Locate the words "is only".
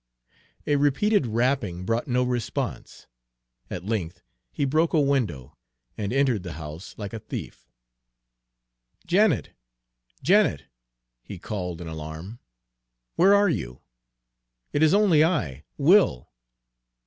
14.81-15.23